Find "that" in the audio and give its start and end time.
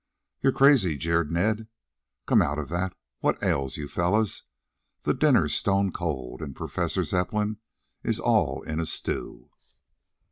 2.69-2.97